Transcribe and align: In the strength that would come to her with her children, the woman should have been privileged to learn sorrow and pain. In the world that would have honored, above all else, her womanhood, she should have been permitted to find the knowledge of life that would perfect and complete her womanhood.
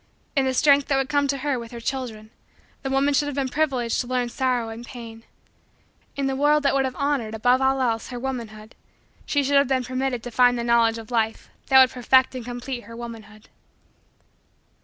In 0.35 0.45
the 0.45 0.53
strength 0.55 0.87
that 0.87 0.97
would 0.97 1.09
come 1.09 1.27
to 1.27 1.37
her 1.37 1.59
with 1.59 1.69
her 1.71 1.79
children, 1.79 2.31
the 2.81 2.89
woman 2.89 3.13
should 3.13 3.27
have 3.27 3.35
been 3.35 3.49
privileged 3.49 4.01
to 4.01 4.07
learn 4.07 4.29
sorrow 4.29 4.69
and 4.69 4.83
pain. 4.83 5.25
In 6.15 6.25
the 6.25 6.35
world 6.35 6.63
that 6.63 6.73
would 6.73 6.85
have 6.85 6.95
honored, 6.95 7.35
above 7.35 7.61
all 7.61 7.79
else, 7.79 8.07
her 8.07 8.17
womanhood, 8.17 8.73
she 9.27 9.43
should 9.43 9.57
have 9.57 9.67
been 9.67 9.83
permitted 9.83 10.23
to 10.23 10.31
find 10.31 10.57
the 10.57 10.63
knowledge 10.63 10.97
of 10.97 11.11
life 11.11 11.51
that 11.67 11.79
would 11.79 11.91
perfect 11.91 12.33
and 12.33 12.43
complete 12.43 12.85
her 12.85 12.95
womanhood. 12.97 13.47